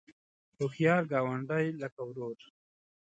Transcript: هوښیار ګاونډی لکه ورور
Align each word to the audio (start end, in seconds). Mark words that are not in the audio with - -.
هوښیار 0.57 1.03
ګاونډی 1.11 1.65
لکه 1.81 2.01
ورور 2.07 2.37